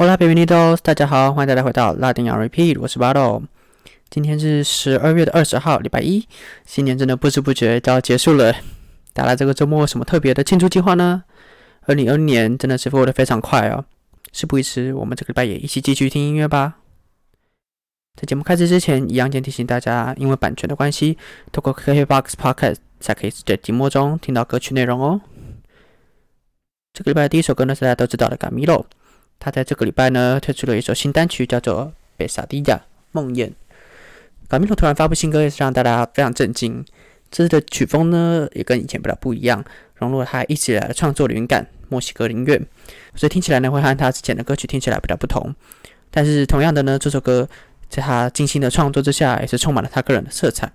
[0.00, 0.78] Hola, bienvenidos！
[0.82, 3.42] 大家好，欢迎大家回到拉丁洋 Repeat，我是巴豆。
[4.08, 6.26] 今天是十二月的二十号，礼拜一。
[6.64, 8.50] 新年真的不知不觉就要结束了。
[9.12, 11.24] 大家这个周末什么特别的庆祝计划呢？
[11.82, 13.84] 二零二零年真的是过得非常快哦。
[14.32, 16.78] 事不宜迟，我们这个礼拜也一起继续听音乐吧。
[18.18, 21.18] 在节目开始之前，一样先提醒大家，因为版权的关系，
[21.52, 25.20] 透过 KKBOX Podcast 才可以在节目中听到歌曲内容哦。
[26.94, 28.86] 这个礼拜的第一首歌呢，是大家都知道的 Gamilo。
[29.40, 31.86] 他在这个礼拜呢推出了一首新单曲，叫做
[32.16, 32.78] 《贝萨迪亚
[33.10, 33.48] 梦魇》。
[34.48, 36.84] 卡米洛突然发布新歌，也是让大家非常震惊。
[37.30, 42.60] 这次的曲风呢，也跟以前比较不一样，融入了他一直以来的创作灵感——墨西哥音乐，
[43.14, 45.54] 所以听起来呢，会和他之前的歌曲听起来比较不同。
[46.10, 47.48] 但是同样的呢，这首歌
[47.88, 50.70] 在他精心的创作之下，也是充满了他个人的色彩。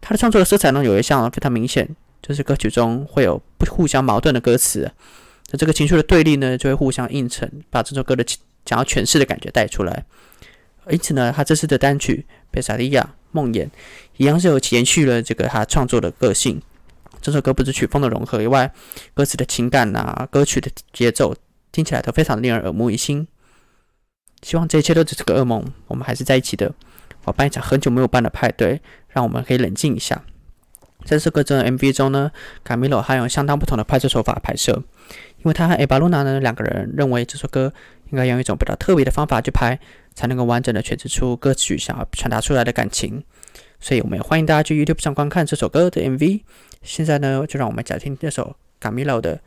[0.00, 1.88] 他的创作的色彩呢，有一项非常明显，
[2.22, 4.92] 就是歌曲中会有不互相矛盾的歌词。
[5.50, 8.24] 那这个情绪的对立呢，就会互相映衬，把这首歌的
[8.66, 10.04] 想要诠释的感觉带出来。
[10.90, 13.66] 因此呢，他这次的单曲《贝萨利亚梦魇》
[14.16, 16.60] 一样是有延续了这个他创作的个性。
[17.20, 18.72] 这首歌不止曲风的融合以外，
[19.12, 21.34] 歌词的情感啊，歌曲的节奏
[21.72, 23.26] 听起来都非常令人耳目一新。
[24.42, 26.72] 希望这一切都只是个噩梦，我们还是在一起的。
[27.24, 30.22] 我办一场很久没有办的派对，让我们可以冷静一下。
[31.04, 32.30] 在这首歌的 MV 中呢，
[32.64, 34.82] 卡米罗还用相当不同的拍摄手法拍摄。
[35.38, 37.72] 因为他和艾巴露娜呢两个人认为这首歌
[38.10, 39.78] 应该用一种比较特别的方法去拍，
[40.14, 43.22] 才能够完整的诠释出歌曲想要传达出来的感情。
[43.80, 46.42] 所以我们也欢迎大家去 YouTube 上观看这首歌的 MV。
[46.82, 49.36] 现在呢，就让我们来听这首卡米洛的《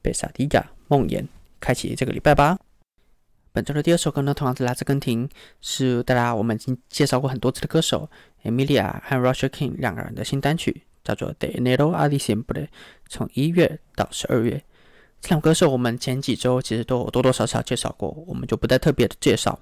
[0.00, 1.20] 贝萨迪亚梦魇》，
[1.60, 2.58] 开启这个礼拜吧。
[3.52, 5.28] 本周的第二首歌呢，同样是来自根廷，
[5.60, 8.08] 是大家我们已经介绍过很多次的歌手
[8.42, 12.44] Emilia 和 Roger King 两个人的新单曲，叫做《De Enero a Diciembre》，
[13.08, 14.62] 从一月到十二月。
[15.24, 19.58] 这两歌手我们前几周其实都有多多少少介绍过，我们就不再特别的介绍。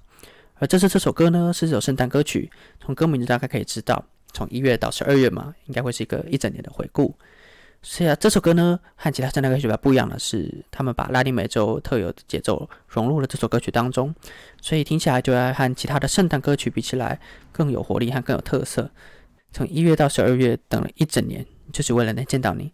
[0.54, 2.50] 而这次这首歌呢，是首圣诞歌曲，
[2.80, 7.14] 从歌名就大概可以知道，从一月到十二月嘛，应该会是一个一整年的回顾。
[7.80, 14.12] 所以啊，这首歌呢和其他圣诞歌曲比较不一样的是，他们把拉丁美洲特有的节奏融入了这首歌曲当中，
[14.60, 17.20] 所以听起来就要和其他的圣诞歌曲比起来
[17.52, 18.90] 更有活力和更有特色。
[19.52, 22.72] 从一月到十二月等了一整年，就是为了能见到你。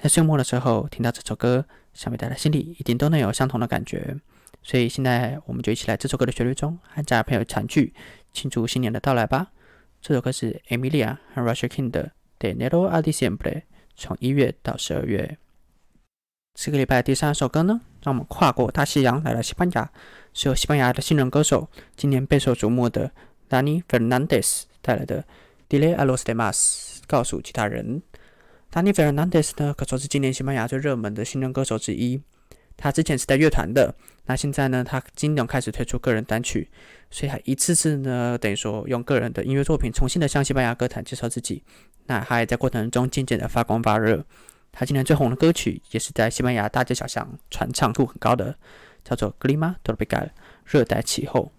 [0.00, 4.16] 在岁末的时候听到这首歌，想必大家心里一定都能有相同的感觉。
[4.62, 7.92] 所以现在我们就一起来这首歌的旋律中，和家人朋友团聚，
[8.32, 9.48] 庆祝新年的到来吧。
[10.00, 12.12] 这首歌是 Emilia 和 Russia King 的
[12.44, 13.38] 《De Enero a Diciembre》，
[13.96, 15.36] 从一月到十二月。
[16.54, 19.90] 这个礼拜第三首歌呢，让我们跨过大西洋来到西班牙，
[20.32, 23.10] 是由西班牙的新人歌手，今年备受瞩目的
[23.48, 25.22] Dani Fernandez 带来的
[25.68, 26.52] 《Dile a los demás》，
[27.06, 28.02] 告诉其他人。
[28.72, 32.18] 达尼·费尔南德斯呢，可说是今年西班牙最热门的新人歌手之一。
[32.74, 33.94] 他之前是在乐团的，
[34.24, 36.70] 那现在呢，他今年开始推出个人单曲，
[37.10, 41.62] 所以他一次次呢，等于说用个人的音乐作品重新的向西班牙歌坛介绍自己。
[42.06, 44.24] 那他也在过程中渐渐的发光发热。
[44.72, 48.56] 他今年最红的歌曲，也是在西班牙大街小巷传唱度很高的，
[49.04, 50.06] 叫做《Glima Tropical》
[50.64, 51.52] 热带气候。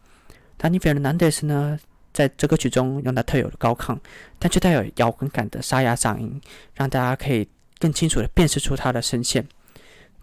[0.57, 1.77] 达尼·费尔南德斯呢？
[2.13, 3.97] 在这歌曲中用它特有的高亢，
[4.37, 6.39] 但却带有摇滚感的沙哑嗓音，
[6.75, 7.47] 让大家可以
[7.79, 9.47] 更清楚地辨识出他的声线。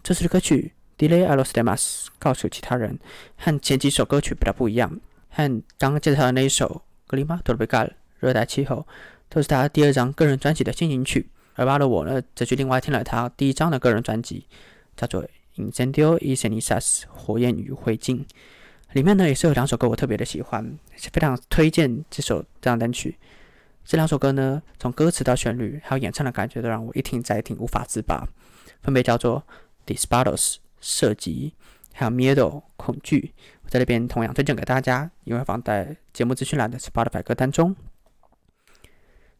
[0.01, 0.71] 这次的歌曲
[1.07, 1.77] 《Delay a los demás》
[2.17, 2.97] 告诉其他人，
[3.37, 4.99] 和前几首歌曲比较不一样，
[5.29, 6.81] 和刚刚介绍的那一首
[7.13, 7.67] 《Glima Tropical》
[8.19, 8.87] 热带气候，
[9.27, 11.29] 都是他第二张个人专辑的进行曲。
[11.55, 14.47] 而巴的我呢，则去另外听了他第一张的个人专辑，
[14.95, 15.21] 叫做
[15.57, 18.23] 《Incendio y Cenizas》火焰与灰烬。
[18.93, 23.17] 里面呢也是有两首歌我特别的喜欢，非常推荐这首这张单曲。
[23.83, 28.27] 这两首歌呢，从歌词到旋律，还有演唱的感觉，都让我一听再听无法自拔。
[28.81, 29.43] 分别叫做
[29.93, 30.35] 《Disparos》
[30.79, 31.53] 射击，
[31.93, 33.33] 还有《Miedo》恐惧。
[33.63, 37.75] 我在那边同样推荐给大家，因为放在节目资讯栏的 Spotify 歌单中。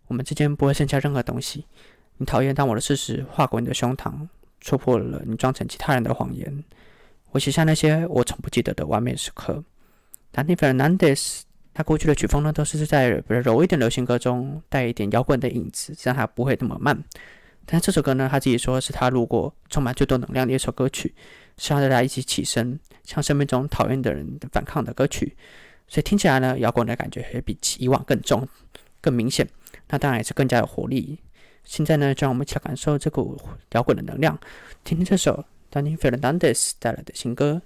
[0.08, 1.66] 我们之间不会剩下任何东西。
[2.18, 4.28] 你讨厌当我的事实划过你的胸膛，
[4.60, 6.64] 戳破了你装成其他人的谎言。
[7.32, 9.64] 我写下那些我从不记得的完美时刻。
[10.32, 17.04] 丹尼·费尔南德斯，他过去的曲风呢，都是在比较柔一点流行歌中带一点摇滚的影子，这样他不会那么慢。
[17.66, 21.14] 但这首歌呢，他自己说是他录过充满最多能量的一首歌曲，
[21.58, 25.36] 希望大家一起起身，向生命中讨厌的人反抗的歌曲。
[25.88, 28.48] 所以听起来呢，摇滚的感觉会比起以往更重、
[29.00, 29.48] 更明显。
[29.90, 31.20] 那当然也是更加有活力。
[31.64, 33.40] 现在呢，就让我们一起来感受这股
[33.72, 34.38] 摇滚的能量，
[34.84, 35.46] 听听这首。
[35.72, 37.62] 丹尼·费尔南德斯带来的新歌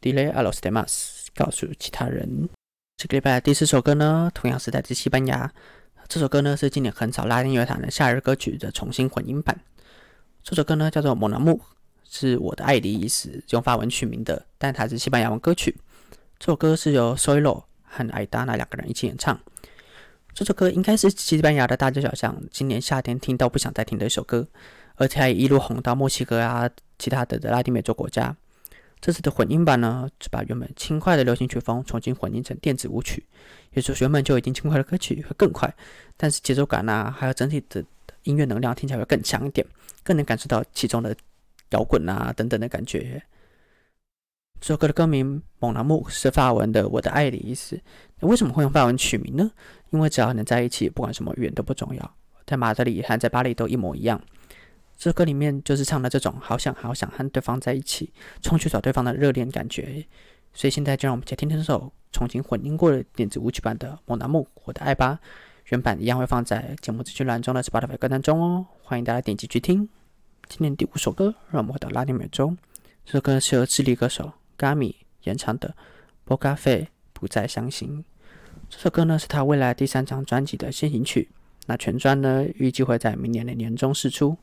[0.02, 0.86] 《Delay a los demás》，
[1.34, 2.48] 告诉其他人。
[2.96, 5.52] 这个礼拜的第四首歌呢，同样是来自西班牙。
[6.08, 9.60] 这首歌呢是今年很少拉丁乐坛的夏日歌曲的重新混音版。
[10.42, 11.52] 这首歌呢叫做《蒙娜木》，
[12.08, 15.76] 是我的爱的意思，用法文取名的，但它是西班牙文歌曲。
[16.38, 19.38] 这首歌是由 Soilo 和艾达那两个人一起演唱。
[20.32, 24.48] 这首歌应该是西班牙的大街小巷今年夏天听到不想再听的一首歌，
[24.96, 26.68] 而且还一路红到墨西哥啊，
[26.98, 28.36] 其他的拉丁美洲国家。
[29.00, 33.26] 这次的混音版呢，是把原本轻快的流行曲风重新混音成电子舞曲，
[33.72, 35.74] 也就是原本就已经轻快的歌曲会更快，
[36.16, 37.84] 但是节奏感啊，还有整体的
[38.22, 39.66] 音乐能量听起来会更强一点，
[40.04, 41.16] 更能感受到其中的
[41.70, 43.20] 摇滚啊等等的感觉。
[44.60, 47.80] 这首歌的歌名《蒙娜木》是法文的“我的爱”的意思。
[48.20, 49.50] 那为什么会用法文取名呢？
[49.90, 52.14] 因为只要能在一起，不管什么语言都不重要，
[52.46, 54.22] 在马德里和在巴黎都一模一样。
[55.02, 60.06] 这歌里面就是唱的这种好想好想和对方在一起，冲去找对方的热恋感觉。
[60.54, 65.18] 所以现在就让我们一起听听这首重新混音过的电子舞曲版的《蒙娜木》，我的爱吧。
[65.70, 69.88] 原版一样会放在节目资讯栏中的 Spotify 歌单中哦，欢迎大家点击去听。
[70.46, 72.56] 今天第五首歌，让我们回到拉丁美洲。
[73.04, 74.94] 这首歌是由智利歌手 Gami
[75.24, 75.70] 演唱的
[76.24, 77.98] 《波咖啡不再相信》。
[78.70, 81.28] 这首歌呢是他未来第三张专辑的先行曲。
[81.66, 84.38] 那全专呢预计会在明年的年中释出。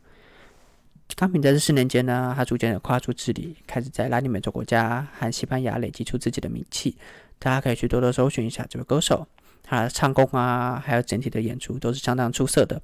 [1.15, 6.95] 康平在这四年间呢，他逐渐的跨出智利，开始在拉丁美洲国家和西班牙累积出自己的名气。
[7.37, 9.27] 大家可以去多多搜寻一下这位歌手，
[9.63, 12.81] 他的唱功啊，还有整体的演出都是相当出色的。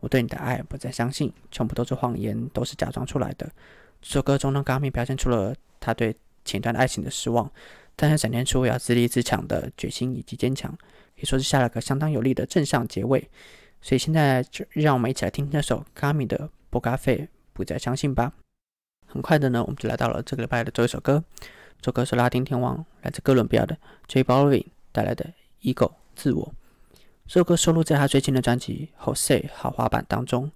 [0.00, 3.50] 我对你的爱不再相信，全部都是谎言，都是假装出来的。
[4.00, 6.14] 这首歌中呢，冈平表现出了他对
[6.44, 7.50] 前段爱情的失望，
[7.96, 13.28] 但是展现出要自立自强的决心以及坚强，可以说是下了个相当有力的正向结尾。
[13.82, 16.48] 所以现在就让我们一起来听这首冈平的。
[16.76, 18.34] 波咖啡，不再相信吧。
[19.06, 21.24] 很快的呢，我们就来到了这个礼拜的最后一首歌。
[21.80, 23.78] 这首歌是拉丁天王来自哥伦比亚的
[24.08, 25.24] J Balvin 带来的
[25.74, 26.44] 《Ego 自我》。
[27.26, 30.52] 这首歌收录在他最新的专辑《Jose》豪华版当中，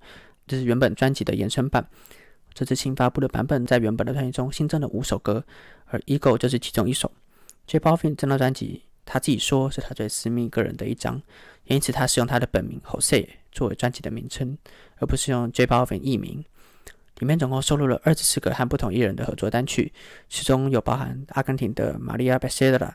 [0.46, 1.88] 这是原本专辑的延伸版。
[2.52, 5.42] 这次新发布的版本在原本的专辑中新增了五首歌，
[5.86, 7.10] 而《Ego》就是其中一首。
[7.66, 11.22] J Balvin 这张专辑，他自己说是他最私密个人的一张，
[11.64, 14.58] 因此他使用他的本名 Jose 作为专辑的名称。
[15.00, 16.44] 而不是用 J Balvin 艺名，
[17.18, 19.92] 里面总共收录了二十四个和不同艺人的合作单曲，
[20.28, 22.92] 其中有包含阿根廷的 Maria Becerra，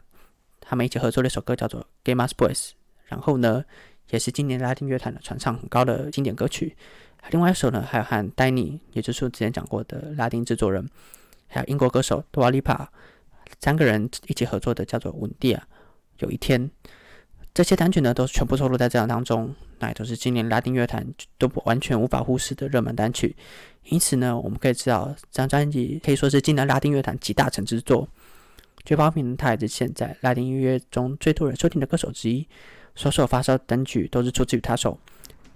[0.61, 2.53] 他们一起合作的一首歌叫做《Game Us Boys》，
[3.05, 3.65] 然后呢，
[4.11, 6.77] 也是今年拉丁乐坛的传唱很高的经典歌曲。
[7.31, 10.87] 另外一首呢，还有和 Danny，也就是之前讲过的拉丁制作人，
[11.47, 12.87] 还有英国歌手 Dua Lipa，
[13.59, 15.57] 三个人一起合作的叫做《稳定》。
[16.19, 16.69] 有一天。
[17.55, 21.07] 这些单曲呢，都是全部收录在这张当中，那也都是今年拉丁乐坛
[21.37, 23.33] 都不完全无法忽视的热门单曲。
[23.85, 28.09] 因此呢，我们可以知道，这张专辑可以说是今年拉丁乐坛集大成之作。
[28.83, 32.45] J Balvin 他也是现在拉丁音乐中最多人收听的歌手之一，
[32.93, 34.99] 所有发烧单曲都是出自于他手。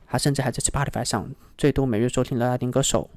[0.07, 3.09] 他甚至还在 Spotify 上最多每月收听的拉丁歌手。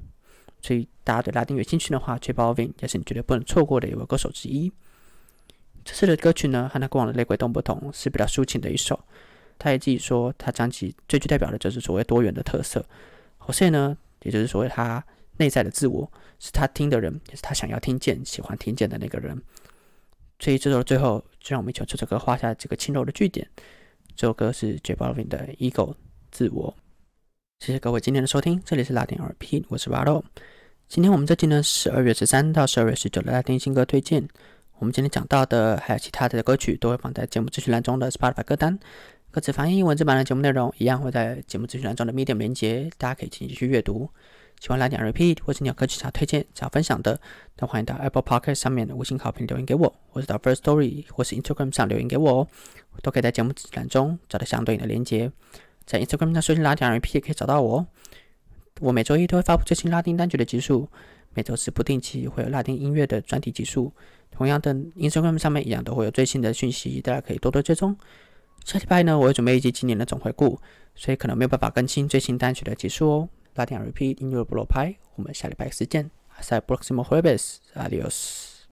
[0.61, 4.73] 所以大家对拉丁有兴趣的话，J Balvin 也是你绝对不能错过的一位歌手之一。
[5.85, 8.99] 这次的歌曲呢，和他过往的《雷鬼动》不同，是比较抒情的一首。
[9.59, 12.85] 他也自己说，他专辑最具代表的就是所谓多元的特色。
[13.37, 15.03] 火线呢，也就是所谓他
[15.37, 19.41] 内在的自我，是他听的人，也是他想要听见、喜欢听见的那个人。
[20.39, 23.47] 所以这首最后，就让我们一起这首歌画下这个轻柔的句点。
[24.15, 25.91] 这首歌是 J Balvin 的《Ego》
[26.31, 26.75] 自我。
[27.59, 30.23] 谢谢各位今天的收听，这里是拉丁 RP，我是 r a o
[30.87, 34.27] 今天我们这期呢，十二月十三到十二月十九的拉丁新歌推荐。
[34.83, 38.77] 我们今天讲到的还有其他的歌曲，都会放在节目资讯栏中的 Spotify 歌单。
[39.31, 44.09] 歌词翻译文字版的节目内容一样会在节目资讯栏中的 Medium 连接，大家可以进行去阅读。
[44.59, 47.17] 喜欢来点 Repeat 或是你有歌曲想推荐、想分享的，
[47.55, 52.47] 都欢迎到 Apple Podcast 上面的五星好评留言给我，或者到 First Story 或是 Instagram 上留言给我哦，
[53.01, 55.31] 都可以在节目资讯栏中找到相对应的连接。
[55.85, 57.87] 在 Instagram 上搜寻拉丁 Repeat 可以找到我。
[58.81, 60.89] 我每周一都会发布最新拉丁单曲的集数，
[61.33, 63.91] 每周四不定期会有拉丁音乐的专题集数。
[64.31, 67.95] 同样的，Instagram 上面一样都会有最新的讯息，大家可以多多追踪。
[68.65, 70.59] 下礼拜呢，我会准备一集今年的总回顾，
[70.95, 73.29] 所以可能没有办法更新最新单曲的集数哦。
[73.55, 76.09] 拉丁 Repeat 音乐不落拍，我们下礼拜再见。
[76.39, 78.52] Hasta próximo jueves，adiós。